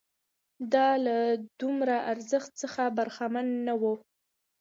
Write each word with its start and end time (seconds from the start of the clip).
دا 0.73 0.89
له 1.05 1.17
دومره 1.59 1.95
ارزښت 2.11 2.51
څخه 2.61 2.81
برخمن 2.97 3.47
نه 3.67 3.73
وو 3.81 3.93